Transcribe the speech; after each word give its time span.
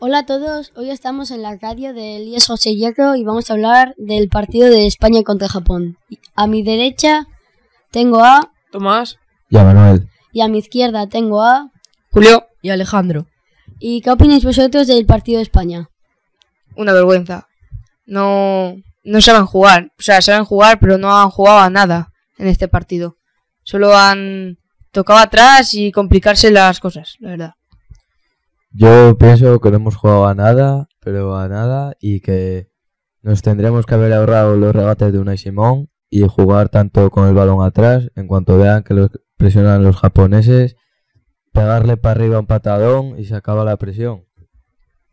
Hola 0.00 0.18
a 0.20 0.26
todos, 0.26 0.72
hoy 0.76 0.90
estamos 0.90 1.30
en 1.30 1.42
la 1.42 1.56
radio 1.56 1.94
de 1.94 2.16
Elías 2.16 2.46
José 2.46 2.74
Hierro 2.74 3.14
y 3.16 3.24
vamos 3.24 3.48
a 3.48 3.54
hablar 3.54 3.94
del 3.96 4.28
partido 4.28 4.68
de 4.68 4.86
España 4.86 5.22
contra 5.22 5.48
Japón. 5.48 5.96
A 6.34 6.46
mi 6.46 6.62
derecha 6.62 7.26
tengo 7.90 8.22
a 8.22 8.52
Tomás. 8.70 9.18
Y 9.48 9.56
a 9.56 9.64
Manuel. 9.64 10.08
y 10.32 10.40
a 10.42 10.48
mi 10.48 10.58
izquierda 10.58 11.08
tengo 11.08 11.42
a 11.42 11.70
Julio. 12.10 12.46
Y 12.60 12.70
Alejandro. 12.70 13.26
¿Y 13.78 14.00
qué 14.02 14.10
opináis 14.10 14.44
vosotros 14.44 14.86
del 14.86 15.06
partido 15.06 15.38
de 15.38 15.44
España? 15.44 15.88
Una 16.76 16.92
vergüenza. 16.92 17.48
No, 18.06 18.74
no 19.04 19.20
saben 19.20 19.46
jugar. 19.46 19.92
O 19.98 20.02
sea, 20.02 20.20
saben 20.20 20.44
jugar, 20.44 20.80
pero 20.80 20.98
no 20.98 21.16
han 21.16 21.30
jugado 21.30 21.58
a 21.60 21.70
nada 21.70 22.12
en 22.38 22.48
este 22.48 22.68
partido. 22.68 23.16
Solo 23.62 23.96
han 23.96 24.58
tocado 24.90 25.18
atrás 25.20 25.74
y 25.74 25.92
complicarse 25.92 26.50
las 26.50 26.80
cosas, 26.80 27.14
la 27.20 27.30
verdad. 27.30 27.52
Yo 28.76 29.16
pienso 29.16 29.60
que 29.60 29.70
no 29.70 29.76
hemos 29.76 29.94
jugado 29.94 30.26
a 30.26 30.34
nada, 30.34 30.88
pero 30.98 31.36
a 31.36 31.46
nada, 31.46 31.96
y 32.00 32.18
que 32.18 32.72
nos 33.22 33.40
tendremos 33.40 33.86
que 33.86 33.94
haber 33.94 34.12
ahorrado 34.12 34.56
los 34.56 34.74
regates 34.74 35.12
de 35.12 35.20
Unai 35.20 35.38
Simón 35.38 35.90
y 36.10 36.22
jugar 36.22 36.70
tanto 36.70 37.08
con 37.10 37.28
el 37.28 37.34
balón 37.34 37.64
atrás, 37.64 38.10
en 38.16 38.26
cuanto 38.26 38.58
vean 38.58 38.82
que 38.82 38.94
los 38.94 39.10
presionan 39.36 39.84
los 39.84 39.96
japoneses, 39.96 40.74
pegarle 41.52 41.96
para 41.96 42.18
arriba 42.20 42.40
un 42.40 42.46
patadón 42.46 43.16
y 43.16 43.26
se 43.26 43.36
acaba 43.36 43.64
la 43.64 43.76
presión. 43.76 44.26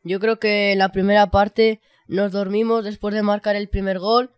Yo 0.03 0.19
creo 0.19 0.39
que 0.39 0.71
en 0.71 0.79
la 0.79 0.91
primera 0.91 1.29
parte 1.29 1.81
nos 2.07 2.31
dormimos 2.31 2.83
después 2.83 3.13
de 3.13 3.21
marcar 3.21 3.55
el 3.55 3.69
primer 3.69 3.99
gol 3.99 4.31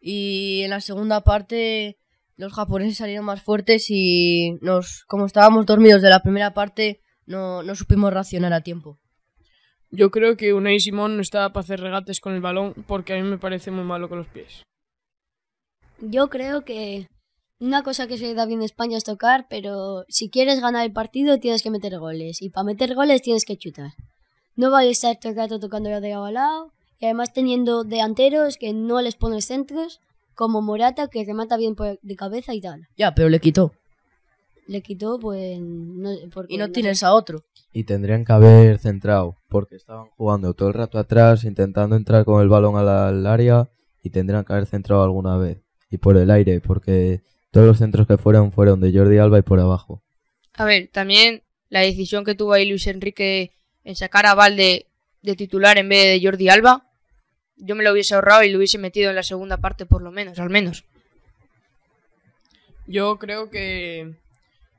y 0.00 0.62
en 0.62 0.70
la 0.70 0.80
segunda 0.80 1.20
parte 1.20 2.00
los 2.36 2.52
japoneses 2.52 2.96
salieron 2.96 3.24
más 3.24 3.40
fuertes 3.40 3.86
y 3.88 4.58
nos, 4.62 5.04
como 5.06 5.26
estábamos 5.26 5.64
dormidos 5.64 6.02
de 6.02 6.10
la 6.10 6.24
primera 6.24 6.54
parte, 6.54 7.03
no, 7.26 7.62
no 7.62 7.74
supimos 7.74 8.12
reaccionar 8.12 8.52
a 8.52 8.60
tiempo. 8.62 8.98
Yo 9.90 10.10
creo 10.10 10.36
que 10.36 10.52
Unai 10.54 10.80
Simón 10.80 11.16
no 11.16 11.22
estaba 11.22 11.52
para 11.52 11.62
hacer 11.64 11.80
regates 11.80 12.20
con 12.20 12.34
el 12.34 12.40
balón 12.40 12.74
porque 12.86 13.12
a 13.14 13.16
mí 13.16 13.22
me 13.22 13.38
parece 13.38 13.70
muy 13.70 13.84
malo 13.84 14.08
con 14.08 14.18
los 14.18 14.26
pies. 14.28 14.62
Yo 16.00 16.28
creo 16.28 16.64
que 16.64 17.08
una 17.60 17.82
cosa 17.82 18.06
que 18.06 18.18
se 18.18 18.24
le 18.24 18.34
da 18.34 18.46
bien 18.46 18.60
a 18.60 18.64
España 18.64 18.98
es 18.98 19.04
tocar, 19.04 19.46
pero 19.48 20.04
si 20.08 20.28
quieres 20.30 20.60
ganar 20.60 20.84
el 20.84 20.92
partido 20.92 21.38
tienes 21.38 21.62
que 21.62 21.70
meter 21.70 21.98
goles 21.98 22.42
y 22.42 22.50
para 22.50 22.64
meter 22.64 22.94
goles 22.94 23.22
tienes 23.22 23.44
que 23.44 23.56
chutar. 23.56 23.92
No 24.56 24.70
vale 24.70 24.90
estar 24.90 25.16
todo 25.18 25.30
el 25.30 25.36
rato 25.38 25.58
tocando 25.60 25.88
de 25.90 26.00
lado 26.10 26.24
a 26.24 26.32
lado 26.32 26.72
y 26.98 27.06
además 27.06 27.32
teniendo 27.32 27.84
delanteros 27.84 28.56
que 28.56 28.72
no 28.72 29.00
les 29.00 29.16
pones 29.16 29.46
centros, 29.46 30.00
como 30.34 30.62
Morata 30.62 31.08
que 31.08 31.24
remata 31.24 31.56
bien 31.56 31.74
por- 31.76 31.98
de 32.02 32.16
cabeza 32.16 32.54
y 32.54 32.60
tal. 32.60 32.88
Ya, 32.96 33.14
pero 33.14 33.28
le 33.28 33.40
quitó. 33.40 33.72
Le 34.66 34.80
quitó, 34.80 35.18
pues. 35.18 35.60
No, 35.60 36.10
porque 36.32 36.54
Y 36.54 36.56
no 36.56 36.70
tienes 36.70 37.02
a 37.02 37.12
otro. 37.12 37.44
Y 37.72 37.84
tendrían 37.84 38.24
que 38.24 38.32
haber 38.32 38.78
centrado, 38.78 39.36
porque 39.48 39.76
estaban 39.76 40.06
jugando 40.16 40.54
todo 40.54 40.68
el 40.68 40.74
rato 40.74 40.98
atrás, 40.98 41.44
intentando 41.44 41.96
entrar 41.96 42.24
con 42.24 42.40
el 42.40 42.48
balón 42.48 42.76
al 42.76 43.26
área, 43.26 43.68
y 44.02 44.10
tendrían 44.10 44.44
que 44.44 44.52
haber 44.52 44.66
centrado 44.66 45.02
alguna 45.02 45.36
vez. 45.36 45.58
Y 45.90 45.98
por 45.98 46.16
el 46.16 46.30
aire, 46.30 46.60
porque 46.60 47.22
todos 47.50 47.66
los 47.66 47.78
centros 47.78 48.06
que 48.06 48.18
fueron 48.18 48.52
fueron 48.52 48.80
de 48.80 48.92
Jordi 48.92 49.18
Alba 49.18 49.38
y 49.38 49.42
por 49.42 49.60
abajo. 49.60 50.02
A 50.54 50.64
ver, 50.64 50.88
también 50.92 51.42
la 51.68 51.80
decisión 51.80 52.24
que 52.24 52.34
tuvo 52.34 52.52
ahí 52.52 52.68
Luis 52.68 52.86
Enrique 52.86 53.52
en 53.82 53.96
sacar 53.96 54.26
a 54.26 54.34
Valde 54.34 54.86
de 55.22 55.36
titular 55.36 55.78
en 55.78 55.88
vez 55.88 56.04
de 56.04 56.26
Jordi 56.26 56.48
Alba, 56.48 56.90
yo 57.56 57.74
me 57.74 57.84
lo 57.84 57.92
hubiese 57.92 58.14
ahorrado 58.14 58.42
y 58.42 58.50
lo 58.50 58.58
hubiese 58.58 58.78
metido 58.78 59.10
en 59.10 59.16
la 59.16 59.22
segunda 59.22 59.58
parte 59.58 59.86
por 59.86 60.02
lo 60.02 60.10
menos, 60.10 60.38
al 60.38 60.50
menos. 60.50 60.84
Yo 62.86 63.18
creo 63.18 63.50
que 63.50 64.14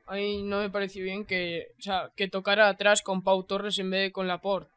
a 0.06 0.14
mí 0.14 0.42
no 0.42 0.60
me 0.60 0.70
pareció 0.70 1.02
bien 1.04 1.24
que, 1.24 1.68
o 1.78 1.82
sea, 1.82 2.10
que 2.16 2.28
tocara 2.28 2.68
atrás 2.68 3.02
con 3.02 3.22
Pau 3.22 3.42
Torres 3.42 3.78
en 3.78 3.90
vez 3.90 4.02
de 4.02 4.12
con 4.12 4.28
Laporte. 4.28 4.70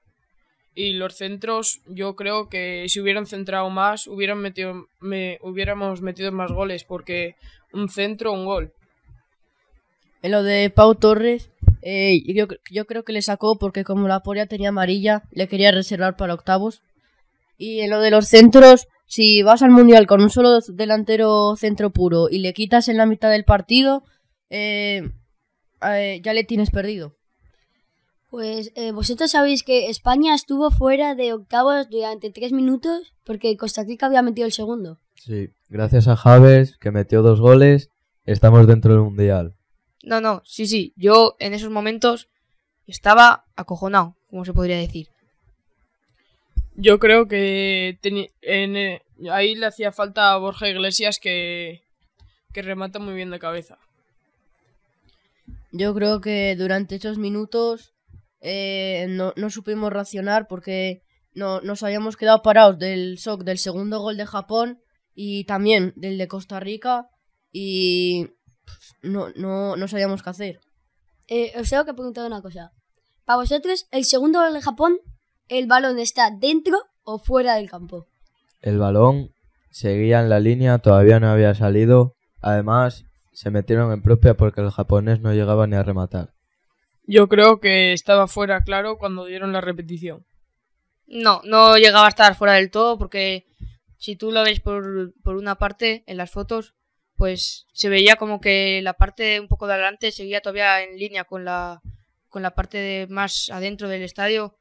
Y 0.75 0.93
los 0.93 1.15
centros, 1.15 1.81
yo 1.87 2.15
creo 2.15 2.47
que 2.49 2.85
si 2.87 2.99
hubieran 2.99 3.25
centrado 3.25 3.69
más, 3.69 4.07
hubieran 4.07 4.39
metido, 4.39 4.87
me, 4.99 5.37
hubiéramos 5.41 6.01
metido 6.01 6.31
más 6.31 6.51
goles, 6.51 6.83
porque 6.83 7.35
un 7.73 7.89
centro, 7.89 8.31
un 8.31 8.45
gol. 8.45 8.73
En 10.21 10.31
lo 10.31 10.43
de 10.43 10.69
Pau 10.69 10.95
Torres, 10.95 11.49
eh, 11.81 12.21
yo, 12.33 12.47
yo 12.71 12.85
creo 12.85 13.03
que 13.03 13.13
le 13.13 13.21
sacó 13.21 13.57
porque 13.57 13.83
como 13.83 14.07
la 14.07 14.21
polla 14.21 14.47
tenía 14.47 14.69
amarilla, 14.69 15.23
le 15.31 15.47
quería 15.47 15.71
reservar 15.71 16.15
para 16.17 16.33
octavos. 16.33 16.81
Y 17.57 17.81
en 17.81 17.89
lo 17.89 17.99
de 17.99 18.11
los 18.11 18.27
centros, 18.27 18.87
si 19.05 19.43
vas 19.43 19.61
al 19.61 19.71
Mundial 19.71 20.07
con 20.07 20.21
un 20.21 20.29
solo 20.29 20.59
delantero 20.61 21.55
centro 21.55 21.89
puro 21.89 22.29
y 22.29 22.39
le 22.39 22.53
quitas 22.53 22.87
en 22.87 22.97
la 22.97 23.05
mitad 23.05 23.29
del 23.29 23.43
partido, 23.43 24.03
eh, 24.49 25.09
eh, 25.81 26.21
ya 26.23 26.33
le 26.33 26.43
tienes 26.43 26.71
perdido. 26.71 27.15
Pues 28.29 28.71
eh, 28.75 28.91
vosotros 28.91 29.31
sabéis 29.31 29.63
que 29.63 29.89
España 29.89 30.35
estuvo 30.35 30.69
fuera 30.69 31.15
de 31.15 31.33
octavos 31.33 31.89
durante 31.89 32.29
tres 32.29 32.51
minutos 32.51 33.13
porque 33.23 33.57
Costa 33.57 33.83
Rica 33.83 34.05
había 34.05 34.21
metido 34.21 34.45
el 34.45 34.53
segundo. 34.53 34.99
Sí, 35.15 35.49
gracias 35.67 36.07
a 36.07 36.15
Javes, 36.15 36.77
que 36.77 36.91
metió 36.91 37.23
dos 37.23 37.39
goles, 37.39 37.89
estamos 38.25 38.67
dentro 38.67 38.93
del 38.93 39.01
Mundial. 39.01 39.55
No, 40.03 40.21
no, 40.21 40.41
sí, 40.45 40.67
sí, 40.67 40.93
yo 40.95 41.35
en 41.39 41.53
esos 41.53 41.71
momentos 41.71 42.29
estaba 42.85 43.45
acojonado, 43.55 44.15
como 44.29 44.45
se 44.45 44.53
podría 44.53 44.77
decir. 44.77 45.09
Yo 46.75 46.99
creo 46.99 47.27
que 47.27 47.99
en, 48.41 48.77
eh, 48.77 49.01
ahí 49.31 49.55
le 49.55 49.65
hacía 49.65 49.91
falta 49.91 50.31
a 50.31 50.37
Borja 50.37 50.69
Iglesias 50.69 51.19
que, 51.19 51.81
que 52.53 52.61
remata 52.61 52.99
muy 52.99 53.15
bien 53.15 53.31
de 53.31 53.39
cabeza. 53.39 53.79
Yo 55.71 55.93
creo 55.93 56.21
que 56.21 56.55
durante 56.57 56.95
esos 56.95 57.17
minutos 57.17 57.93
eh, 58.41 59.07
no, 59.09 59.33
no 59.35 59.49
supimos 59.49 59.91
racionar 59.91 60.47
porque 60.47 61.03
no, 61.33 61.61
nos 61.61 61.83
habíamos 61.83 62.17
quedado 62.17 62.41
parados 62.41 62.79
del 62.79 63.15
shock 63.15 63.43
del 63.43 63.57
segundo 63.57 63.99
gol 63.99 64.17
de 64.17 64.25
Japón 64.25 64.81
y 65.13 65.43
también 65.45 65.93
del 65.95 66.17
de 66.17 66.27
Costa 66.27 66.59
Rica 66.59 67.09
y 67.51 68.29
no, 69.01 69.29
no, 69.35 69.75
no 69.75 69.87
sabíamos 69.87 70.23
qué 70.23 70.29
hacer. 70.29 70.59
Eh, 71.27 71.53
os 71.59 71.69
tengo 71.69 71.85
que 71.85 71.93
preguntar 71.93 72.25
una 72.25 72.41
cosa. 72.41 72.71
Para 73.25 73.37
vosotros, 73.37 73.87
el 73.91 74.05
segundo 74.05 74.39
gol 74.39 74.53
de 74.53 74.61
Japón, 74.61 74.97
¿el 75.47 75.67
balón 75.67 75.99
está 75.99 76.31
dentro 76.31 76.79
o 77.03 77.19
fuera 77.19 77.55
del 77.55 77.69
campo? 77.69 78.07
El 78.61 78.79
balón 78.79 79.31
seguía 79.69 80.19
en 80.19 80.29
la 80.29 80.39
línea, 80.39 80.79
todavía 80.79 81.19
no 81.19 81.29
había 81.29 81.53
salido. 81.53 82.15
Además, 82.41 83.05
se 83.39 83.51
metieron 83.51 83.93
en 83.93 84.01
propia 84.01 84.33
porque 84.33 84.59
el 84.59 84.69
japonés 84.69 85.21
no 85.21 85.33
llegaba 85.33 85.65
ni 85.65 85.77
a 85.77 85.83
rematar. 85.83 86.33
Yo 87.03 87.29
creo 87.29 87.61
que 87.61 87.93
estaba 87.93 88.27
fuera 88.27 88.65
claro 88.65 88.97
cuando 88.97 89.27
dieron 89.27 89.53
la 89.53 89.61
repetición. 89.61 90.25
No, 91.07 91.39
no 91.45 91.77
llegaba 91.77 92.07
a 92.07 92.09
estar 92.09 92.35
fuera 92.35 92.55
del 92.55 92.69
todo 92.69 92.97
porque 92.97 93.45
si 93.97 94.17
tú 94.17 94.33
lo 94.33 94.43
ves 94.43 94.59
por, 94.59 95.13
por 95.23 95.37
una 95.37 95.55
parte 95.55 96.03
en 96.05 96.17
las 96.17 96.31
fotos, 96.31 96.75
pues 97.15 97.65
se 97.71 97.87
veía 97.87 98.17
como 98.17 98.41
que 98.41 98.81
la 98.81 98.95
parte 98.95 99.39
un 99.39 99.47
poco 99.47 99.67
de 99.67 99.75
adelante 99.75 100.11
seguía 100.11 100.41
todavía 100.41 100.83
en 100.83 100.97
línea 100.97 101.23
con 101.23 101.45
la, 101.45 101.81
con 102.27 102.41
la 102.41 102.53
parte 102.55 102.77
de 102.77 103.07
más 103.07 103.49
adentro 103.53 103.87
del 103.87 104.01
estadio 104.01 104.57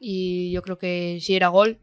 y 0.00 0.50
yo 0.50 0.62
creo 0.62 0.78
que 0.78 1.20
sí 1.20 1.36
era 1.36 1.46
gol 1.46 1.78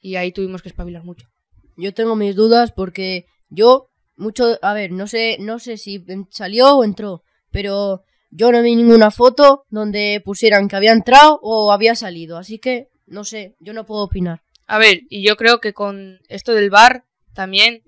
y 0.00 0.16
ahí 0.16 0.32
tuvimos 0.32 0.62
que 0.62 0.70
espabilar 0.70 1.04
mucho. 1.04 1.28
Yo 1.76 1.92
tengo 1.92 2.16
mis 2.16 2.34
dudas 2.34 2.72
porque 2.72 3.26
yo 3.50 3.90
mucho, 4.16 4.58
a 4.62 4.74
ver, 4.74 4.92
no 4.92 5.06
sé, 5.06 5.36
no 5.40 5.58
sé 5.58 5.76
si 5.76 6.04
salió 6.30 6.76
o 6.76 6.84
entró, 6.84 7.22
pero 7.50 8.02
yo 8.30 8.50
no 8.52 8.62
vi 8.62 8.74
ninguna 8.76 9.10
foto 9.10 9.64
donde 9.70 10.22
pusieran 10.24 10.68
que 10.68 10.76
había 10.76 10.92
entrado 10.92 11.38
o 11.42 11.72
había 11.72 11.94
salido, 11.94 12.36
así 12.36 12.58
que 12.58 12.88
no 13.06 13.24
sé, 13.24 13.54
yo 13.60 13.72
no 13.72 13.84
puedo 13.84 14.02
opinar. 14.02 14.42
A 14.66 14.78
ver, 14.78 15.02
y 15.10 15.26
yo 15.26 15.36
creo 15.36 15.60
que 15.60 15.74
con 15.74 16.18
esto 16.28 16.52
del 16.52 16.70
bar 16.70 17.04
también 17.34 17.82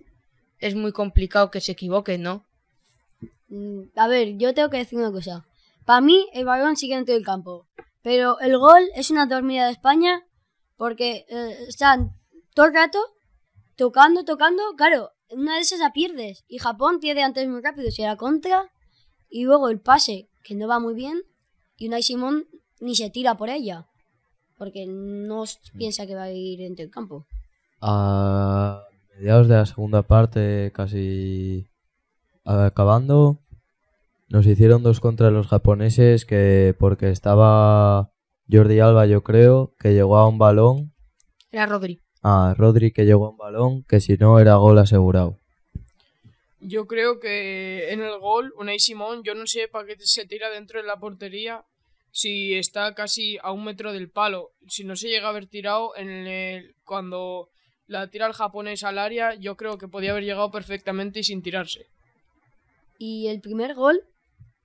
es 0.59 0.75
muy 0.75 0.93
complicado 0.93 1.51
que 1.51 1.61
se 1.61 1.73
equivoquen, 1.73 2.23
¿no? 2.23 2.45
Mm, 3.49 3.85
A 3.97 4.09
ver, 4.09 4.37
yo 4.37 4.55
tengo 4.55 4.71
que 4.71 4.79
decir 4.79 4.99
una 4.99 5.13
cosa. 5.13 5.47
Para 5.85 6.01
mí, 6.01 6.27
el 6.33 6.45
balón 6.45 6.77
sigue 6.77 6.97
dentro 6.97 7.15
del 7.15 7.25
campo. 7.25 7.67
Pero 8.03 8.39
el 8.41 8.59
gol 8.59 8.83
es 8.95 9.11
una 9.11 9.27
dormida 9.27 9.67
de 9.67 9.73
España 9.73 10.25
porque 10.77 11.27
eh, 11.29 11.57
están 11.69 12.13
todo 12.55 12.67
el 12.67 12.75
rato 12.75 12.99
tocando, 13.77 14.25
tocando. 14.25 14.63
Claro, 14.77 15.13
una 15.31 15.57
de 15.57 15.61
esas 15.61 15.81
la 15.81 15.93
pierdes. 15.93 16.45
Y 16.49 16.59
Japón 16.59 17.01
tiene 17.01 17.23
antes 17.23 17.49
muy 17.49 17.61
rápido. 17.61 17.91
Si 17.91 18.03
la 18.03 18.17
contra. 18.17 18.71
Y 19.29 19.45
luego 19.45 19.69
el 19.69 19.81
pase, 19.81 20.29
que 20.45 20.55
no 20.55 20.69
va 20.69 20.79
muy 20.79 20.95
bien. 20.95 21.23
Y 21.77 21.89
Unai 21.89 22.03
Simón 22.03 22.47
ni 22.81 22.95
se 22.95 23.11
tira 23.11 23.37
por 23.37 23.49
ella. 23.49 23.87
Porque 24.57 24.87
no 24.87 25.45
piensa 25.77 26.07
que 26.07 26.15
va 26.15 26.25
a 26.25 26.33
ir 26.33 26.61
dentro 26.61 26.83
del 26.83 26.91
campo. 26.91 27.27
A 27.81 28.83
mediados 29.15 29.49
de 29.49 29.57
la 29.57 29.67
segunda 29.67 30.03
parte, 30.03 30.73
casi 30.75 31.67
acabando, 32.45 33.41
nos 34.29 34.47
hicieron 34.47 34.83
dos 34.83 35.01
contra 35.01 35.31
los 35.31 35.49
japoneses 35.49 36.25
que 36.25 36.75
porque 36.79 37.11
estaba 37.11 38.13
Jordi 38.51 38.81
Alba, 38.81 39.07
yo 39.07 39.23
creo, 39.23 39.75
que 39.79 39.93
llegó 39.93 40.17
a 40.17 40.29
un 40.29 40.39
balón, 40.39 40.95
Era 41.51 41.67
Rodri. 41.67 42.06
A 42.29 42.55
Rodri 42.55 42.91
que 42.91 43.05
llegó 43.05 43.27
a 43.27 43.31
un 43.31 43.37
balón, 43.37 43.85
que 43.85 44.01
si 44.01 44.17
no 44.17 44.41
era 44.41 44.57
gol 44.57 44.79
asegurado. 44.79 45.39
Yo 46.59 46.89
creo 46.89 47.21
que 47.21 47.93
en 47.93 48.03
el 48.03 48.19
gol, 48.19 48.53
Unai 48.59 48.81
Simón, 48.81 49.23
yo 49.23 49.37
no 49.37 49.47
sé 49.47 49.69
para 49.69 49.87
qué 49.87 49.95
se 50.01 50.27
tira 50.27 50.51
dentro 50.51 50.81
de 50.81 50.89
la 50.89 50.99
portería 50.99 51.65
si 52.11 52.55
está 52.55 52.95
casi 52.97 53.39
a 53.43 53.53
un 53.53 53.63
metro 53.63 53.93
del 53.93 54.11
palo. 54.11 54.51
Si 54.67 54.83
no 54.83 54.97
se 54.97 55.09
llega 55.09 55.29
a 55.29 55.31
haber 55.31 55.47
tirado 55.47 55.97
en 55.97 56.09
el, 56.09 56.75
cuando 56.85 57.49
la 57.87 58.09
tira 58.09 58.27
el 58.27 58.33
japonés 58.33 58.83
al 58.83 58.99
área, 58.99 59.35
yo 59.37 59.57
creo 59.57 59.79
que 59.79 59.87
podía 59.87 60.11
haber 60.11 60.25
llegado 60.25 60.51
perfectamente 60.51 61.21
y 61.21 61.23
sin 61.23 61.43
tirarse. 61.43 61.87
Y 62.99 63.29
el 63.29 63.41
primer 63.41 63.75
gol, 63.75 64.03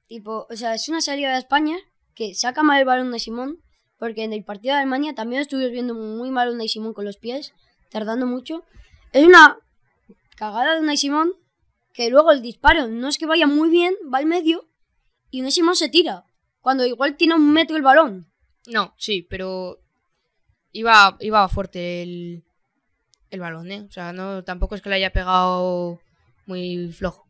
tipo, 0.07 0.47
o 0.49 0.55
sea, 0.55 0.73
es 0.73 0.89
una 0.89 1.01
salida 1.01 1.33
de 1.33 1.39
España 1.39 1.77
que 2.15 2.33
saca 2.33 2.63
mal 2.63 2.79
el 2.79 2.85
balón 2.85 3.11
de 3.11 3.19
Simón, 3.19 3.59
porque 4.01 4.23
en 4.23 4.33
el 4.33 4.43
partido 4.43 4.73
de 4.73 4.81
Alemania 4.81 5.13
también 5.13 5.43
estuvimos 5.43 5.71
viendo 5.71 5.93
muy 5.93 6.31
mal 6.31 6.49
un 6.49 6.67
Simón 6.67 6.91
con 6.91 7.05
los 7.05 7.17
pies, 7.17 7.53
tardando 7.91 8.25
mucho. 8.25 8.63
Es 9.13 9.23
una 9.23 9.59
cagada 10.35 10.73
de 10.73 10.81
Unai 10.81 10.97
Simón 10.97 11.33
que 11.93 12.09
luego 12.09 12.31
el 12.31 12.41
disparo 12.41 12.87
no 12.87 13.07
es 13.09 13.19
que 13.19 13.27
vaya 13.27 13.45
muy 13.45 13.69
bien, 13.69 13.93
va 14.11 14.17
al 14.17 14.25
medio 14.25 14.67
y 15.29 15.41
Unai 15.41 15.51
Simón 15.51 15.75
se 15.75 15.87
tira, 15.87 16.25
cuando 16.61 16.83
igual 16.83 17.15
tiene 17.15 17.35
un 17.35 17.53
metro 17.53 17.77
el 17.77 17.83
balón. 17.83 18.25
No, 18.65 18.95
sí, 18.97 19.21
pero 19.29 19.77
iba, 20.71 21.15
iba 21.19 21.47
fuerte 21.47 22.01
el, 22.01 22.43
el 23.29 23.39
balón, 23.39 23.71
¿eh? 23.71 23.85
O 23.87 23.91
sea, 23.91 24.13
no, 24.13 24.43
tampoco 24.43 24.73
es 24.73 24.81
que 24.81 24.89
le 24.89 24.95
haya 24.95 25.13
pegado 25.13 25.99
muy 26.47 26.91
flojo. 26.91 27.27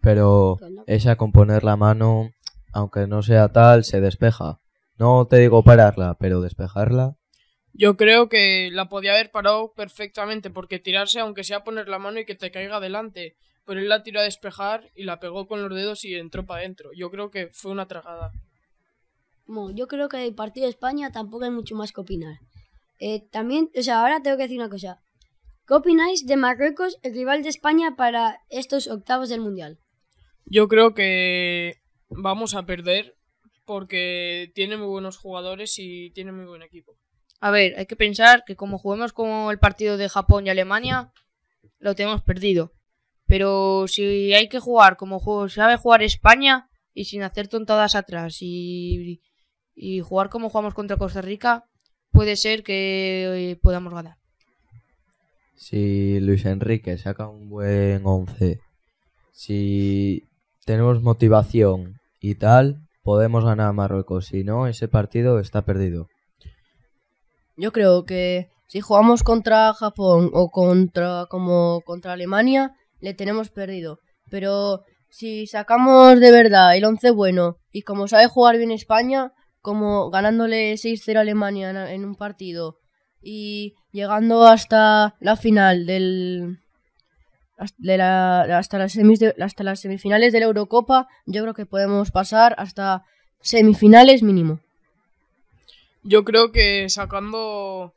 Pero 0.00 0.56
Bueno. 0.58 0.84
esa 0.86 1.16
con 1.16 1.32
poner 1.32 1.64
la 1.64 1.76
mano, 1.76 2.30
aunque 2.72 3.06
no 3.06 3.20
sea 3.20 3.52
tal, 3.52 3.84
se 3.84 4.00
despeja. 4.00 4.58
No 4.98 5.26
te 5.26 5.38
digo 5.38 5.62
pararla, 5.62 6.16
pero 6.18 6.40
despejarla. 6.40 7.16
Yo 7.72 7.96
creo 7.96 8.28
que 8.28 8.70
la 8.72 8.88
podía 8.88 9.12
haber 9.12 9.30
parado 9.30 9.72
perfectamente, 9.74 10.50
porque 10.50 10.80
tirarse, 10.80 11.20
aunque 11.20 11.44
sea 11.44 11.62
poner 11.62 11.88
la 11.88 12.00
mano 12.00 12.18
y 12.18 12.24
que 12.24 12.34
te 12.34 12.50
caiga 12.50 12.76
adelante, 12.76 13.36
pero 13.64 13.78
él 13.78 13.88
la 13.88 14.02
tiró 14.02 14.18
a 14.18 14.24
despejar 14.24 14.90
y 14.96 15.04
la 15.04 15.20
pegó 15.20 15.46
con 15.46 15.62
los 15.62 15.72
dedos 15.72 16.04
y 16.04 16.16
entró 16.16 16.44
para 16.44 16.60
adentro. 16.60 16.90
Yo 16.96 17.10
creo 17.10 17.30
que 17.30 17.48
fue 17.52 17.70
una 17.70 17.86
tragada. 17.86 18.32
Bueno, 19.46 19.70
yo 19.76 19.86
creo 19.86 20.08
que 20.08 20.16
del 20.16 20.34
partido 20.34 20.64
de 20.64 20.70
España 20.70 21.12
tampoco 21.12 21.44
hay 21.44 21.50
mucho 21.50 21.76
más 21.76 21.92
que 21.92 22.00
opinar. 22.00 22.38
Eh, 22.98 23.28
también, 23.30 23.70
o 23.78 23.82
sea, 23.82 24.00
ahora 24.00 24.20
tengo 24.20 24.36
que 24.36 24.44
decir 24.44 24.58
una 24.58 24.68
cosa. 24.68 24.98
¿Qué 25.66 25.74
opináis 25.74 26.26
de 26.26 26.36
Marruecos, 26.36 26.98
el 27.02 27.12
rival 27.12 27.42
de 27.42 27.50
España 27.50 27.94
para 27.96 28.40
estos 28.48 28.88
octavos 28.88 29.28
del 29.28 29.42
Mundial? 29.42 29.78
Yo 30.46 30.66
creo 30.66 30.94
que 30.94 31.74
vamos 32.08 32.54
a 32.54 32.64
perder 32.64 33.17
porque 33.68 34.50
tiene 34.54 34.78
muy 34.78 34.86
buenos 34.86 35.18
jugadores 35.18 35.78
y 35.78 36.10
tiene 36.12 36.32
muy 36.32 36.46
buen 36.46 36.62
equipo. 36.62 36.96
A 37.38 37.50
ver, 37.50 37.74
hay 37.76 37.84
que 37.84 37.96
pensar 37.96 38.42
que 38.46 38.56
como 38.56 38.78
juguemos 38.78 39.12
como 39.12 39.50
el 39.50 39.58
partido 39.58 39.98
de 39.98 40.08
Japón 40.08 40.46
y 40.46 40.50
Alemania, 40.50 41.12
lo 41.78 41.94
tenemos 41.94 42.22
perdido. 42.22 42.72
Pero 43.26 43.84
si 43.86 44.32
hay 44.32 44.48
que 44.48 44.58
jugar 44.58 44.96
como 44.96 45.20
juego, 45.20 45.50
sabe 45.50 45.76
jugar 45.76 46.02
España 46.02 46.70
y 46.94 47.04
sin 47.04 47.22
hacer 47.22 47.48
tontadas 47.48 47.94
atrás 47.94 48.38
y, 48.40 49.20
y 49.74 50.00
jugar 50.00 50.30
como 50.30 50.48
jugamos 50.48 50.72
contra 50.72 50.96
Costa 50.96 51.20
Rica, 51.20 51.66
puede 52.10 52.36
ser 52.36 52.62
que 52.62 53.50
eh, 53.50 53.56
podamos 53.56 53.92
ganar. 53.92 54.16
Si 55.56 56.20
Luis 56.20 56.46
Enrique 56.46 56.96
saca 56.96 57.28
un 57.28 57.50
buen 57.50 58.00
11, 58.02 58.60
si 59.30 60.26
tenemos 60.64 61.02
motivación 61.02 62.00
y 62.18 62.36
tal, 62.36 62.87
podemos 63.08 63.42
ganar 63.42 63.68
a 63.68 63.72
Marruecos. 63.72 64.26
Si 64.26 64.44
no, 64.44 64.66
ese 64.66 64.86
partido 64.86 65.38
está 65.38 65.62
perdido. 65.62 66.08
Yo 67.56 67.72
creo 67.72 68.04
que 68.04 68.50
si 68.66 68.82
jugamos 68.82 69.22
contra 69.22 69.72
Japón 69.72 70.28
o 70.34 70.50
contra 70.50 71.24
como 71.30 71.80
contra 71.86 72.12
Alemania, 72.12 72.74
le 73.00 73.14
tenemos 73.14 73.48
perdido. 73.48 73.98
Pero 74.30 74.82
si 75.08 75.46
sacamos 75.46 76.20
de 76.20 76.30
verdad 76.30 76.76
el 76.76 76.84
11 76.84 77.10
bueno 77.12 77.56
y 77.72 77.80
como 77.80 78.08
sabe 78.08 78.26
jugar 78.26 78.58
bien 78.58 78.72
España, 78.72 79.32
como 79.62 80.10
ganándole 80.10 80.74
6-0 80.74 81.16
a 81.16 81.20
Alemania 81.22 81.90
en, 81.90 82.04
un 82.04 82.14
partido 82.14 82.76
y 83.22 83.72
llegando 83.90 84.44
hasta 84.44 85.14
la 85.18 85.36
final 85.36 85.86
del 85.86 86.58
de 87.76 87.96
la- 87.96 88.42
hasta 88.58 88.78
las 88.78 88.92
semis 88.92 89.18
de- 89.20 89.34
hasta 89.40 89.64
las 89.64 89.80
semifinales 89.80 90.32
de 90.32 90.40
la 90.40 90.46
Eurocopa, 90.46 91.08
yo 91.26 91.42
creo 91.42 91.54
que 91.54 91.66
podemos 91.66 92.10
pasar 92.10 92.54
hasta 92.58 93.04
semifinales 93.40 94.22
mínimo. 94.22 94.60
Yo 96.02 96.24
creo 96.24 96.52
que 96.52 96.88
sacando 96.88 97.92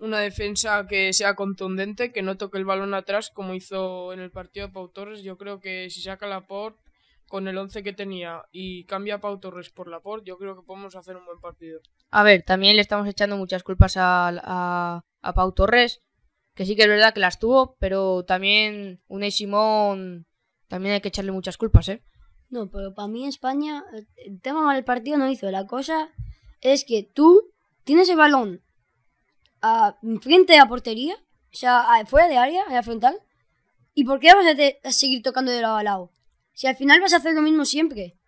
una 0.00 0.18
defensa 0.18 0.86
que 0.88 1.12
sea 1.12 1.34
contundente, 1.34 2.12
que 2.12 2.22
no 2.22 2.36
toque 2.36 2.58
el 2.58 2.64
balón 2.64 2.94
atrás 2.94 3.30
como 3.30 3.54
hizo 3.54 4.12
en 4.12 4.20
el 4.20 4.30
partido 4.30 4.66
de 4.66 4.72
Pau 4.72 4.88
Torres, 4.88 5.22
yo 5.22 5.36
creo 5.38 5.60
que 5.60 5.88
si 5.90 6.00
saca 6.02 6.26
Laporte 6.26 6.78
con 7.28 7.48
el 7.48 7.56
11 7.56 7.82
que 7.82 7.92
tenía 7.92 8.42
y 8.52 8.84
cambia 8.84 9.16
a 9.16 9.20
Pau 9.20 9.38
Torres 9.38 9.70
por 9.70 9.88
Laporte, 9.88 10.26
yo 10.26 10.36
creo 10.36 10.56
que 10.56 10.62
podemos 10.66 10.94
hacer 10.96 11.16
un 11.16 11.24
buen 11.24 11.40
partido. 11.40 11.80
A 12.10 12.22
ver, 12.22 12.42
también 12.42 12.76
le 12.76 12.82
estamos 12.82 13.08
echando 13.08 13.36
muchas 13.36 13.62
culpas 13.62 13.96
a, 13.96 14.28
a, 14.28 15.04
a 15.22 15.32
Pau 15.34 15.52
Torres, 15.52 16.00
que 16.54 16.66
sí 16.66 16.76
que 16.76 16.82
es 16.82 16.88
verdad 16.88 17.12
que 17.14 17.20
las 17.20 17.38
tuvo, 17.38 17.76
pero 17.78 18.24
también 18.24 19.02
Unai 19.08 19.30
Simón 19.30 20.26
también 20.68 20.94
hay 20.94 21.00
que 21.00 21.08
echarle 21.08 21.32
muchas 21.32 21.56
culpas, 21.56 21.88
¿eh? 21.88 22.02
No, 22.48 22.70
pero 22.70 22.94
para 22.94 23.08
mí 23.08 23.26
España, 23.26 23.84
eh, 23.94 24.06
el 24.26 24.40
tema 24.40 24.62
mal 24.62 24.76
el 24.76 24.84
partido 24.84 25.18
no 25.18 25.30
hizo. 25.30 25.50
La 25.50 25.66
cosa 25.66 26.10
es 26.60 26.84
que 26.84 27.02
tú 27.02 27.52
tienes 27.84 28.08
el 28.08 28.16
balón 28.16 28.62
a, 29.62 29.98
frente 30.20 30.56
la 30.56 30.68
portería, 30.68 31.14
o 31.16 31.56
sea, 31.56 31.80
a- 31.94 32.06
fuera 32.06 32.28
de 32.28 32.36
área, 32.36 32.64
a 32.64 32.82
frontal. 32.82 33.18
¿Y 33.94 34.04
por 34.04 34.18
qué 34.20 34.34
vas 34.34 34.46
a, 34.46 34.54
te- 34.54 34.80
a 34.84 34.92
seguir 34.92 35.22
tocando 35.22 35.52
de 35.52 35.60
lado 35.62 35.76
a 35.76 35.82
lado? 35.82 36.10
Si 36.52 36.66
al 36.66 36.76
final 36.76 37.00
vas 37.00 37.12
a 37.12 37.16
hacer 37.16 37.34
lo 37.34 37.42
mismo 37.42 37.64
siempre. 37.64 38.18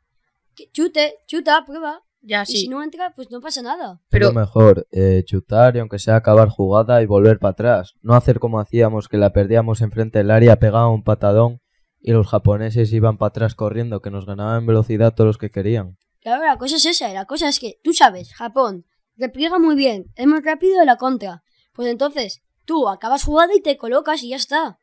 Que 0.54 0.70
chute, 0.70 1.16
chuta, 1.26 1.64
prueba. 1.64 2.00
Ya 2.28 2.42
Y 2.42 2.46
si 2.46 2.68
no 2.68 2.82
entra, 2.82 3.12
pues 3.14 3.30
no 3.30 3.40
pasa 3.40 3.62
nada. 3.62 4.00
pero 4.10 4.28
Es 4.28 4.34
lo 4.34 4.40
mejor, 4.40 4.88
eh, 4.90 5.22
chutar 5.24 5.76
y 5.76 5.78
aunque 5.78 6.00
sea 6.00 6.16
acabar 6.16 6.48
jugada 6.48 7.00
y 7.00 7.06
volver 7.06 7.38
para 7.38 7.52
atrás. 7.52 7.94
No 8.02 8.14
hacer 8.14 8.40
como 8.40 8.58
hacíamos, 8.58 9.08
que 9.08 9.16
la 9.16 9.32
perdíamos 9.32 9.80
enfrente 9.80 10.18
del 10.18 10.32
área, 10.32 10.56
pegaba 10.56 10.88
un 10.88 11.04
patadón 11.04 11.60
y 12.00 12.10
los 12.10 12.26
japoneses 12.26 12.92
iban 12.92 13.16
para 13.16 13.28
atrás 13.28 13.54
corriendo, 13.54 14.02
que 14.02 14.10
nos 14.10 14.26
ganaban 14.26 14.58
en 14.58 14.66
velocidad 14.66 15.14
todos 15.14 15.28
los 15.28 15.38
que 15.38 15.52
querían. 15.52 15.98
Claro, 16.20 16.44
la 16.44 16.58
cosa 16.58 16.76
es 16.76 16.86
esa. 16.86 17.12
La 17.12 17.26
cosa 17.26 17.48
es 17.48 17.60
que 17.60 17.78
tú 17.84 17.92
sabes, 17.92 18.34
Japón 18.34 18.86
repliega 19.16 19.60
muy 19.60 19.76
bien, 19.76 20.06
es 20.16 20.26
muy 20.26 20.40
rápido 20.40 20.80
de 20.80 20.86
la 20.86 20.96
contra. 20.96 21.44
Pues 21.72 21.88
entonces, 21.88 22.42
tú 22.64 22.88
acabas 22.88 23.22
jugada 23.22 23.54
y 23.54 23.62
te 23.62 23.76
colocas 23.76 24.24
y 24.24 24.30
ya 24.30 24.36
está. 24.36 24.80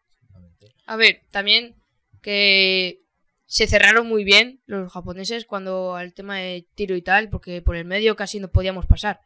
A 0.86 0.96
ver, 0.96 1.24
también 1.30 1.76
que 2.22 3.03
se 3.54 3.68
cerraron 3.68 4.08
muy 4.08 4.24
bien 4.24 4.64
los 4.66 4.92
japoneses 4.92 5.46
cuando 5.46 5.96
al 5.96 6.16
tema 6.16 6.40
de 6.40 6.68
tiro 6.74 6.96
y 6.96 7.04
tal, 7.04 7.30
porque 7.30 7.62
por 7.62 7.76
el 7.76 7.86
medio 7.86 8.16
casi 8.16 8.40
no 8.40 8.48
podíamos 8.48 8.88
pasar. 8.88 9.20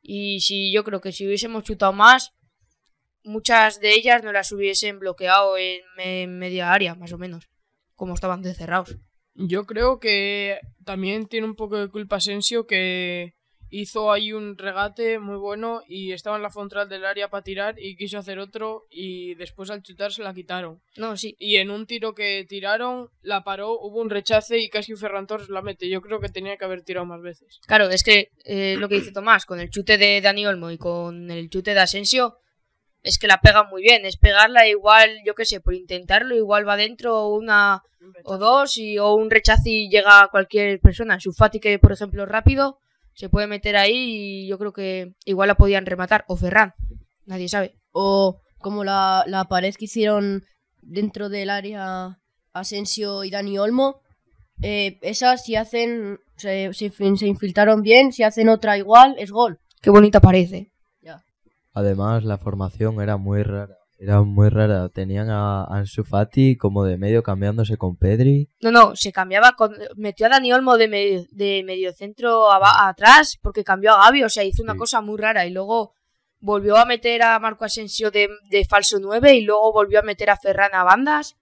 Y 0.00 0.38
si 0.38 0.72
yo 0.72 0.84
creo 0.84 1.00
que 1.00 1.10
si 1.10 1.26
hubiésemos 1.26 1.64
chutado 1.64 1.92
más, 1.92 2.32
muchas 3.24 3.80
de 3.80 3.92
ellas 3.92 4.22
no 4.22 4.30
las 4.30 4.52
hubiesen 4.52 5.00
bloqueado 5.00 5.58
en, 5.58 5.80
me- 5.96 6.28
media 6.28 6.72
área, 6.72 6.94
más 6.94 7.12
o 7.12 7.18
menos, 7.18 7.48
como 7.96 8.14
estaban 8.14 8.40
de 8.42 8.54
cerrados. 8.54 8.96
Yo 9.34 9.66
creo 9.66 9.98
que 9.98 10.60
también 10.84 11.26
tiene 11.26 11.48
un 11.48 11.56
poco 11.56 11.76
de 11.76 11.88
culpa 11.88 12.16
Asensio 12.16 12.68
que 12.68 13.34
hizo 13.72 14.12
ahí 14.12 14.34
un 14.34 14.58
regate 14.58 15.18
muy 15.18 15.38
bueno 15.38 15.80
y 15.88 16.12
estaba 16.12 16.36
en 16.36 16.42
la 16.42 16.50
frontal 16.50 16.90
del 16.90 17.06
área 17.06 17.30
para 17.30 17.42
tirar 17.42 17.74
y 17.78 17.96
quiso 17.96 18.18
hacer 18.18 18.38
otro 18.38 18.86
y 18.90 19.34
después 19.36 19.70
al 19.70 19.82
chutar 19.82 20.12
se 20.12 20.22
la 20.22 20.34
quitaron. 20.34 20.82
No, 20.96 21.16
sí. 21.16 21.34
Y 21.38 21.56
en 21.56 21.70
un 21.70 21.86
tiro 21.86 22.14
que 22.14 22.44
tiraron, 22.46 23.08
la 23.22 23.44
paró, 23.44 23.72
hubo 23.80 24.02
un 24.02 24.10
rechace 24.10 24.58
y 24.58 24.68
casi 24.68 24.94
Ferran 24.94 25.26
Torres 25.26 25.48
la 25.48 25.62
mete. 25.62 25.88
Yo 25.88 26.02
creo 26.02 26.20
que 26.20 26.28
tenía 26.28 26.58
que 26.58 26.66
haber 26.66 26.82
tirado 26.82 27.06
más 27.06 27.22
veces. 27.22 27.60
Claro, 27.66 27.88
es 27.88 28.02
que 28.02 28.28
eh, 28.44 28.76
lo 28.78 28.90
que 28.90 28.96
dice 28.96 29.10
Tomás, 29.10 29.46
con 29.46 29.58
el 29.58 29.70
chute 29.70 29.96
de 29.96 30.20
Dani 30.20 30.44
Olmo 30.44 30.70
y 30.70 30.76
con 30.76 31.30
el 31.30 31.48
chute 31.48 31.72
de 31.72 31.80
Asensio, 31.80 32.36
es 33.02 33.18
que 33.18 33.26
la 33.26 33.40
pega 33.40 33.64
muy 33.64 33.80
bien. 33.80 34.04
Es 34.04 34.18
pegarla 34.18 34.68
igual, 34.68 35.16
yo 35.24 35.34
qué 35.34 35.46
sé, 35.46 35.62
por 35.62 35.72
intentarlo, 35.72 36.36
igual 36.36 36.68
va 36.68 36.76
dentro 36.76 37.28
una 37.28 37.80
o 38.24 38.36
dos 38.36 38.76
y, 38.76 38.98
o 38.98 39.14
un 39.14 39.30
rechazo 39.30 39.62
y 39.64 39.88
llega 39.88 40.20
a 40.20 40.28
cualquier 40.28 40.78
persona. 40.80 41.18
Sufati, 41.18 41.58
que 41.58 41.78
por 41.78 41.92
ejemplo 41.92 42.26
rápido, 42.26 42.78
se 43.14 43.28
puede 43.28 43.46
meter 43.46 43.76
ahí 43.76 44.44
y 44.44 44.46
yo 44.46 44.58
creo 44.58 44.72
que 44.72 45.14
igual 45.24 45.48
la 45.48 45.56
podían 45.56 45.86
rematar. 45.86 46.24
O 46.28 46.36
Ferran, 46.36 46.74
nadie 47.26 47.48
sabe. 47.48 47.74
O 47.92 48.40
como 48.58 48.84
la, 48.84 49.24
la 49.26 49.44
pared 49.44 49.74
que 49.74 49.86
hicieron 49.86 50.44
dentro 50.80 51.28
del 51.28 51.50
área 51.50 52.18
Asensio 52.52 53.24
y 53.24 53.30
Dani 53.30 53.58
Olmo. 53.58 54.00
eh, 54.62 54.98
esas 55.02 55.44
si 55.44 55.56
hacen, 55.56 56.20
se, 56.36 56.72
se, 56.72 56.92
infiltraron 57.26 57.82
bien, 57.82 58.12
si 58.12 58.22
hacen 58.22 58.48
otra 58.48 58.78
igual, 58.78 59.16
es 59.18 59.30
gol. 59.30 59.58
Qué 59.80 59.90
bonita 59.90 60.20
parece. 60.20 60.70
Además, 61.74 62.22
la 62.24 62.36
formación 62.36 63.00
era 63.00 63.16
muy 63.16 63.42
rara. 63.42 63.78
Era 64.02 64.20
muy 64.22 64.48
rara. 64.48 64.88
Tenían 64.88 65.30
a 65.30 65.64
Ansu 65.64 66.02
Fati 66.02 66.56
como 66.56 66.84
de 66.84 66.98
medio 66.98 67.22
cambiándose 67.22 67.76
con 67.76 67.96
Pedri. 67.96 68.48
No, 68.60 68.72
no, 68.72 68.96
se 68.96 69.12
cambiaba, 69.12 69.52
con, 69.52 69.74
metió 69.96 70.26
a 70.26 70.30
Dani 70.30 70.52
Olmo 70.52 70.76
de, 70.76 70.88
medio, 70.88 71.24
de 71.30 71.62
mediocentro 71.64 72.50
a- 72.50 72.88
atrás 72.88 73.38
porque 73.40 73.62
cambió 73.62 73.92
a 73.92 74.04
Gaby, 74.06 74.24
o 74.24 74.28
sea, 74.28 74.42
hizo 74.44 74.62
una 74.62 74.72
Sí. 74.72 74.78
cosa 74.80 75.00
muy 75.02 75.18
rara 75.18 75.46
y 75.46 75.50
luego 75.50 75.92
volvió 76.40 76.76
a 76.78 76.84
meter 76.84 77.22
a 77.22 77.38
Marco 77.38 77.64
Asensio 77.64 78.10
de, 78.10 78.28
de 78.50 78.64
falso 78.64 78.98
9 79.00 79.34
y 79.36 79.42
luego 79.42 79.72
volvió 79.72 80.00
a 80.00 80.02
meter 80.02 80.30
a 80.30 80.36
Ferran 80.36 80.74
a 80.74 80.82
bandas 80.84 81.36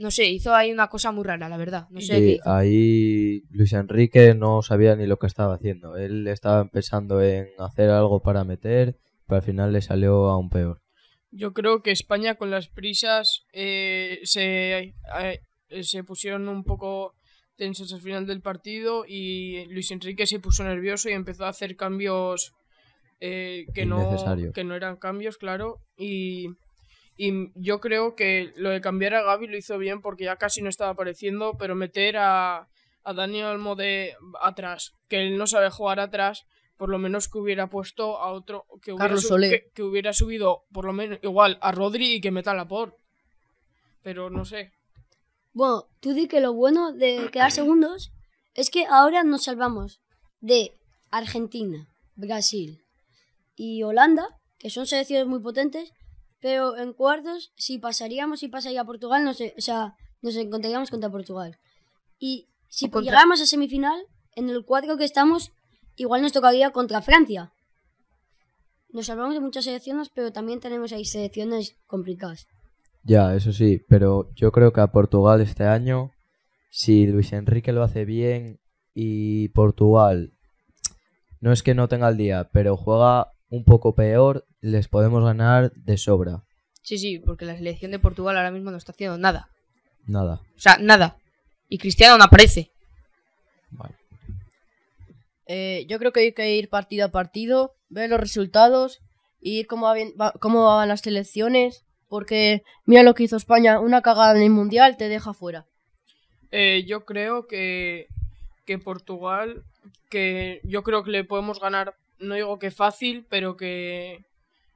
no 0.00 0.12
sé, 0.12 0.26
hizo 0.26 0.54
ahí 0.54 0.70
una 0.70 0.86
cosa 0.86 1.10
muy 1.10 1.24
rara, 1.24 1.48
la 1.48 1.56
verdad. 1.56 1.88
No 1.90 2.00
sé 2.00 2.12
qué 2.12 2.20
Y 2.20 2.32
hizo. 2.34 2.48
ahí 2.48 3.42
Luis 3.50 3.72
Enrique 3.72 4.32
no 4.32 4.62
sabía 4.62 4.94
ni 4.94 5.08
lo 5.08 5.18
que 5.18 5.26
estaba 5.26 5.54
haciendo. 5.56 5.96
Él 5.96 6.28
estaba 6.28 6.66
pensando 6.66 7.20
en 7.20 7.48
hacer 7.58 7.90
algo 7.90 8.22
para 8.22 8.44
meter, 8.44 8.96
pero 9.26 9.38
al 9.38 9.42
final 9.42 9.72
le 9.72 9.82
salió 9.82 10.28
aún 10.28 10.50
peor. 10.50 10.80
Yo 11.30 11.52
creo 11.52 11.82
que 11.82 11.90
España 11.90 12.36
con 12.36 12.50
las 12.50 12.68
prisas 12.68 13.44
eh, 13.52 14.20
se, 14.24 14.94
eh, 15.20 15.82
se 15.82 16.04
pusieron 16.04 16.48
un 16.48 16.64
poco 16.64 17.14
tensos 17.56 17.92
al 17.92 18.00
final 18.00 18.26
del 18.26 18.40
partido 18.40 19.04
y 19.06 19.66
Luis 19.66 19.90
Enrique 19.90 20.26
se 20.26 20.40
puso 20.40 20.64
nervioso 20.64 21.10
y 21.10 21.12
empezó 21.12 21.44
a 21.44 21.50
hacer 21.50 21.76
cambios 21.76 22.52
eh, 23.20 23.66
que, 23.74 23.84
no, 23.84 24.16
que 24.54 24.64
no 24.64 24.74
eran 24.74 24.96
cambios, 24.96 25.36
claro. 25.36 25.80
Y, 25.96 26.48
y 27.16 27.50
yo 27.56 27.80
creo 27.80 28.14
que 28.14 28.52
lo 28.56 28.70
de 28.70 28.80
cambiar 28.80 29.14
a 29.14 29.22
Gaby 29.22 29.48
lo 29.48 29.56
hizo 29.56 29.76
bien 29.76 30.00
porque 30.00 30.24
ya 30.24 30.36
casi 30.36 30.62
no 30.62 30.68
estaba 30.68 30.92
apareciendo, 30.92 31.56
pero 31.58 31.74
meter 31.74 32.16
a, 32.16 32.68
a 33.02 33.12
Daniel 33.12 33.46
Almo 33.46 33.74
de 33.74 34.14
atrás, 34.40 34.92
que 35.08 35.26
él 35.26 35.36
no 35.36 35.46
sabe 35.46 35.68
jugar 35.68 35.98
atrás, 35.98 36.44
por 36.78 36.88
lo 36.88 36.98
menos 36.98 37.28
que 37.28 37.36
hubiera 37.38 37.66
puesto 37.68 38.18
a 38.18 38.32
otro 38.32 38.64
que 38.82 38.92
hubiera, 38.92 39.04
Carlos 39.06 39.22
su- 39.22 39.28
Soler. 39.28 39.50
que, 39.50 39.70
que 39.74 39.82
hubiera 39.82 40.12
subido 40.14 40.64
por 40.72 40.84
lo 40.86 40.92
menos 40.94 41.18
igual 41.22 41.58
a 41.60 41.72
Rodri 41.72 42.14
y 42.14 42.20
que 42.22 42.30
meta 42.30 42.52
a 42.52 42.54
Laporte. 42.54 42.96
Pero 44.02 44.30
no 44.30 44.44
sé. 44.46 44.72
Bueno, 45.52 45.86
tú 46.00 46.12
di 46.14 46.28
que 46.28 46.40
lo 46.40 46.52
bueno 46.54 46.92
de 46.92 47.30
quedar 47.32 47.50
segundos 47.52 48.10
es 48.54 48.70
que 48.70 48.86
ahora 48.86 49.24
nos 49.24 49.44
salvamos 49.44 50.00
de 50.40 50.72
Argentina, 51.10 51.88
Brasil 52.14 52.80
y 53.56 53.82
Holanda, 53.82 54.38
que 54.58 54.70
son 54.70 54.86
selecciones 54.86 55.26
muy 55.26 55.40
potentes, 55.40 55.92
pero 56.40 56.76
en 56.76 56.92
cuartos, 56.92 57.52
si 57.56 57.78
pasaríamos 57.78 58.42
y 58.44 58.48
pasaría 58.48 58.84
Portugal, 58.84 59.24
no 59.24 59.34
sé, 59.34 59.54
o 59.58 59.60
sea, 59.60 59.96
nos 60.22 60.36
encontraríamos 60.36 60.90
contra 60.90 61.10
Portugal. 61.10 61.58
Y 62.20 62.46
si 62.68 62.88
llegáramos 62.88 63.40
a 63.40 63.46
semifinal, 63.46 64.00
en 64.36 64.48
el 64.50 64.64
cuadro 64.64 64.96
que 64.96 65.04
estamos, 65.04 65.50
igual 65.98 66.22
nos 66.22 66.32
tocaría 66.32 66.70
contra 66.70 67.02
Francia. 67.02 67.52
Nos 68.90 69.06
salvamos 69.06 69.34
de 69.34 69.40
muchas 69.40 69.64
selecciones, 69.64 70.08
pero 70.08 70.32
también 70.32 70.60
tenemos 70.60 70.92
ahí 70.92 71.04
selecciones 71.04 71.76
complicadas. 71.86 72.46
Ya, 73.04 73.34
eso 73.34 73.52
sí, 73.52 73.84
pero 73.88 74.32
yo 74.34 74.50
creo 74.52 74.72
que 74.72 74.80
a 74.80 74.92
Portugal 74.92 75.40
este 75.40 75.64
año, 75.64 76.10
si 76.70 77.06
Luis 77.06 77.32
Enrique 77.32 77.72
lo 77.72 77.82
hace 77.82 78.04
bien 78.04 78.60
y 78.94 79.48
Portugal 79.48 80.32
no 81.40 81.52
es 81.52 81.62
que 81.62 81.74
no 81.74 81.88
tenga 81.88 82.08
el 82.08 82.16
día, 82.16 82.48
pero 82.52 82.76
juega 82.76 83.32
un 83.50 83.64
poco 83.64 83.94
peor, 83.94 84.46
les 84.60 84.88
podemos 84.88 85.24
ganar 85.24 85.72
de 85.72 85.96
sobra. 85.96 86.44
Sí, 86.82 86.98
sí, 86.98 87.18
porque 87.18 87.44
la 87.44 87.56
selección 87.56 87.90
de 87.90 87.98
Portugal 87.98 88.36
ahora 88.36 88.50
mismo 88.50 88.70
no 88.70 88.76
está 88.76 88.92
haciendo 88.92 89.18
nada. 89.18 89.50
Nada. 90.06 90.40
O 90.56 90.60
sea, 90.60 90.78
nada. 90.78 91.18
Y 91.68 91.78
Cristiano 91.78 92.16
no 92.16 92.24
aparece. 92.24 92.72
Vale. 93.70 93.94
Eh, 95.48 95.86
yo 95.88 95.98
creo 95.98 96.12
que 96.12 96.20
hay 96.20 96.32
que 96.32 96.54
ir 96.54 96.68
partido 96.68 97.06
a 97.06 97.10
partido, 97.10 97.74
ver 97.88 98.10
los 98.10 98.20
resultados 98.20 99.00
y 99.40 99.64
cómo, 99.64 99.86
va 99.86 100.32
van 100.76 100.88
las 100.88 101.00
selecciones. 101.00 101.84
Porque 102.08 102.62
mira 102.86 103.02
lo 103.02 103.14
que 103.14 103.24
hizo 103.24 103.36
España, 103.36 103.80
una 103.80 104.00
cagada 104.00 104.36
en 104.36 104.42
el 104.42 104.50
Mundial 104.50 104.96
te 104.96 105.08
deja 105.08 105.34
fuera. 105.34 105.66
Eh, 106.50 106.84
yo 106.86 107.04
creo 107.04 107.46
que, 107.46 108.06
que 108.64 108.78
Portugal, 108.78 109.62
que 110.08 110.60
yo 110.64 110.82
creo 110.82 111.04
que 111.04 111.10
le 111.10 111.24
podemos 111.24 111.60
ganar, 111.60 111.94
no 112.18 112.34
digo 112.34 112.58
que 112.58 112.70
fácil, 112.70 113.26
pero 113.28 113.56
que 113.56 114.24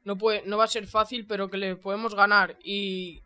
no, 0.04 0.16
puede, 0.16 0.42
no 0.44 0.58
va 0.58 0.64
a 0.64 0.68
ser 0.68 0.86
fácil, 0.86 1.26
pero 1.26 1.48
que 1.48 1.56
le 1.56 1.76
podemos 1.76 2.14
ganar. 2.14 2.56
Y 2.62 3.22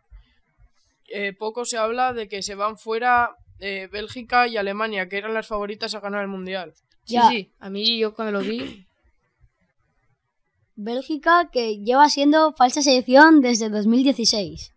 eh, 1.09 1.33
poco 1.33 1.65
se 1.65 1.77
habla 1.77 2.13
de 2.13 2.27
que 2.27 2.41
se 2.41 2.55
van 2.55 2.77
fuera 2.77 3.35
eh, 3.59 3.89
Bélgica 3.91 4.47
y 4.47 4.57
Alemania, 4.57 5.09
que 5.09 5.17
eran 5.17 5.33
las 5.33 5.47
favoritas 5.47 5.95
a 5.95 5.99
ganar 5.99 6.21
el 6.21 6.27
Mundial. 6.27 6.73
Sí, 7.07 7.13
Ya. 7.15 7.29
sí. 7.29 7.49
A 7.59 7.69
mí 7.69 7.97
yo 7.97 8.13
cuando 8.13 8.39
lo 8.39 8.45
vi, 8.45 8.85
Bélgica 10.75 11.49
que 11.51 11.79
lleva 11.79 12.07
siendo 12.09 12.53
falsa 12.53 12.81
selección 12.83 13.41
desde 13.41 13.69
2016. 13.69 14.73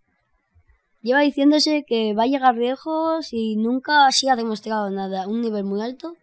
Lleva 1.03 1.21
diciéndose 1.21 1.85
que 1.87 2.15
va 2.15 2.23
a 2.25 2.27
llegar 2.27 2.57
lejos 2.57 3.33
y 3.33 3.57
nunca 3.57 4.07
así 4.07 4.29
ha 4.29 4.37
demostrado 4.37 4.91
nada, 4.91 5.27
un 5.27 5.43
nivel 5.43 5.65
muy 5.65 5.83
alto. 5.83 6.17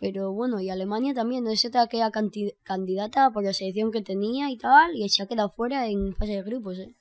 Pero 0.00 0.32
bueno, 0.32 0.60
y 0.60 0.70
Alemania 0.70 1.14
también, 1.14 1.44
no 1.44 1.50
es 1.50 1.64
otra 1.64 1.86
que 1.86 1.98
era 1.98 2.10
candidata 2.10 3.30
por 3.30 3.44
la 3.44 3.52
selección 3.52 3.92
que 3.92 4.02
tenía 4.02 4.50
y 4.50 4.56
tal, 4.56 4.96
y 4.96 5.08
se 5.08 5.22
ha 5.22 5.26
quedado 5.26 5.50
fuera 5.50 5.86
en 5.86 6.14
fase 6.14 6.32
de 6.32 6.42
grupos, 6.42 6.78
¿eh? 6.78 6.94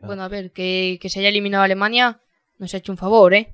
bueno, 0.00 0.22
a 0.24 0.28
ver, 0.28 0.50
que, 0.50 0.98
que 1.00 1.08
se 1.08 1.20
haya 1.20 1.28
eliminado 1.28 1.62
a 1.62 1.66
Alemania 1.66 2.20
nos 2.58 2.74
ha 2.74 2.78
hecho 2.78 2.90
un 2.92 2.98
favor, 2.98 3.34
¿eh? 3.34 3.52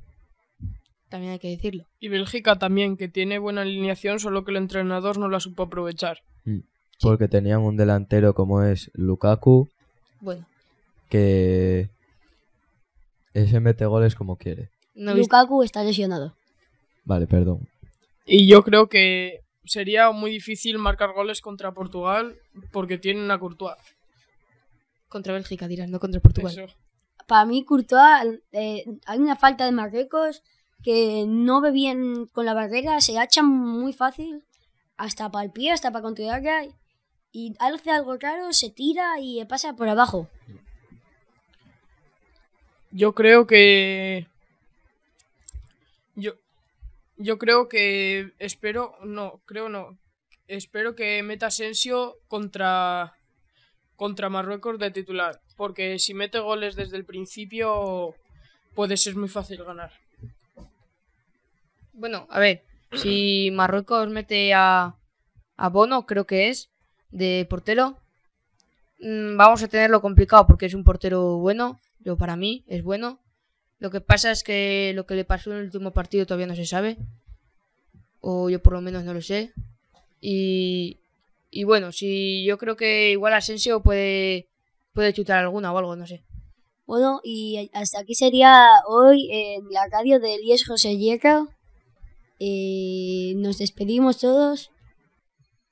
También 1.09 1.33
hay 1.33 1.39
que 1.39 1.49
decirlo. 1.49 1.85
Y 2.01 2.09
Bélgica 2.09 2.57
también, 2.59 2.97
que 2.97 3.09
tiene 3.09 3.39
buena 3.39 3.63
alineación, 3.63 4.21
solo 4.21 4.45
que 4.45 4.51
el 4.51 4.59
entrenador 4.59 5.19
no 5.19 5.29
la 5.29 5.41
supo 5.41 5.65
aprovechar. 5.65 6.19
Porque 7.01 7.29
tenían 7.29 7.61
un 7.61 7.77
delantero 7.77 8.35
como 8.35 8.63
es 8.63 8.91
Lukaku, 8.95 9.69
Bueno, 10.21 10.47
que 11.09 11.89
ese 13.35 13.61
mete 13.61 13.87
goles 13.87 14.15
como 14.15 14.37
quiere. 14.37 14.71
no 14.95 15.15
Lukaku 15.15 15.63
está 15.63 15.83
lesionado. 15.85 16.35
Vale, 17.05 17.27
perdón. 17.27 17.69
Y 18.27 18.47
yo 18.49 18.63
creo 18.65 18.89
que 18.89 19.41
sería 19.65 20.11
muy 20.11 20.31
difícil 20.31 20.77
marcar 20.79 21.13
goles 21.15 21.41
contra 21.41 21.73
Portugal 21.73 22.37
porque 22.73 22.99
tienen 22.99 23.31
a 23.31 23.39
Courtois. 23.39 23.77
contra 25.09 25.33
Bélgica, 25.33 25.69
dirás, 25.69 25.89
no 25.89 26.01
contra 26.01 26.21
Portugal. 26.21 26.53
Eso. 26.53 26.67
Para 27.27 27.47
mí, 27.47 27.65
Courtois, 27.65 28.41
eh, 28.53 28.85
hay 29.07 29.19
una 29.19 29.37
falta 29.37 29.65
de 29.65 29.73
Marruecos 29.73 30.43
que 30.83 31.25
no 31.27 31.61
ve 31.61 31.71
bien 31.71 32.27
con 32.27 32.47
la 32.47 32.55
barrera, 32.55 33.01
se 33.01 33.19
hacha 33.19 33.43
muy 33.43 33.93
fácil, 33.93 34.45
hasta 34.97 35.31
para 35.31 35.45
el 35.45 35.53
pie, 35.53 35.73
hasta 35.73 35.91
para 35.91 36.03
controlarla, 36.03 36.67
y 37.33 37.55
hace 37.59 37.91
algo 37.91 38.17
raro, 38.17 38.53
se 38.53 38.71
tira 38.71 39.21
y 39.21 39.45
pasa 39.45 39.77
por 39.77 39.89
abajo. 39.89 40.29
Yo 42.91 43.15
creo 43.15 43.47
que. 43.47 44.27
Yo. 46.15 46.33
Yo 47.17 47.39
creo 47.39 47.69
que. 47.69 48.33
Espero. 48.39 48.97
No, 49.05 49.41
creo 49.45 49.69
no. 49.69 49.99
Espero 50.47 50.95
que 50.95 51.23
meta 51.23 51.47
Asensio 51.47 52.17
contra. 52.29 53.15
Contra 53.97 54.31
Marruecos 54.31 54.79
de 54.79 54.91
titular. 54.91 55.41
Porque 55.57 55.99
si 55.99 56.15
mete 56.15 56.39
goles 56.39 56.77
desde 56.77 56.97
el 56.97 57.05
principio. 57.05 58.15
Puede 58.75 58.97
ser 58.97 59.17
muy 59.17 59.29
fácil 59.29 59.65
ganar. 59.65 59.93
Bueno, 61.99 62.29
a 62.31 62.39
ver, 62.39 62.63
si 62.93 63.51
Marruecos 63.53 64.09
mete 64.09 64.55
a, 64.55 64.95
a 65.57 65.69
Bono, 65.69 66.07
creo 66.07 66.27
que 66.27 66.49
es, 66.49 66.71
de 67.11 67.45
portero, 67.51 67.99
mm, 69.01 69.37
vamos 69.37 69.63
a 69.65 69.69
tenerlo 69.69 70.01
complicado 70.01 70.47
porque 70.47 70.67
es 70.67 70.75
un 70.75 70.85
portero 70.85 71.39
bueno, 71.39 71.81
yo 71.99 72.17
para 72.17 72.37
mí 72.37 72.65
es 72.69 72.85
bueno. 72.85 73.19
Lo 73.81 73.91
que 73.91 74.01
pasa 74.01 74.31
es 74.31 74.45
que 74.45 74.93
lo 74.95 75.07
que 75.07 75.15
le 75.15 75.25
pasó 75.25 75.51
en 75.51 75.59
el 75.59 75.65
último 75.65 75.93
partido 75.93 76.25
todavía 76.25 76.47
no 76.47 76.55
se 76.55 76.67
sabe, 76.67 76.99
o 78.21 78.49
yo 78.49 78.63
por 78.63 78.75
lo 78.75 78.81
menos 78.81 79.03
no 79.03 79.13
lo 79.13 79.21
sé. 79.21 79.53
Y, 80.21 80.99
y 81.51 81.65
bueno, 81.65 81.91
si 81.91 82.45
yo 82.45 82.59
creo 82.59 82.77
que 82.77 83.11
igual 83.11 83.35
Asensio 83.35 83.83
puede, 83.83 84.47
puede 84.93 85.13
chutar 85.13 85.39
alguna 85.39 85.73
o 85.73 85.79
algo, 85.79 85.97
no 85.97 86.07
sé. 86.07 86.23
Bueno, 86.87 87.21
y 87.25 87.71
hasta 87.73 88.01
aquí 88.01 88.15
sería 88.15 88.71
hoy 88.87 89.29
en 89.31 89.69
la 89.71 89.87
radio 89.89 90.21
de 90.21 90.37
Elías 90.37 90.65
José 90.65 90.97
Hierro. 90.97 91.49
Eh, 92.41 93.33
nos 93.37 93.59
despedimos 93.59 94.19
todos. 94.19 94.71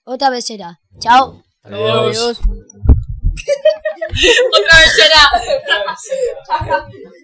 Otra 0.05 0.31
vez 0.31 0.45
será. 0.47 0.79
Chao. 1.01 1.43
Adiós. 1.63 2.17
Adiós. 2.19 2.41
Otra 4.55 4.79
vez 4.79 4.95
será. 4.95 5.31